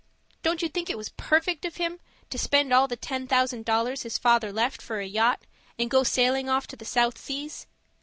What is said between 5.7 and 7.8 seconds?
and go sailing off to the South Seas?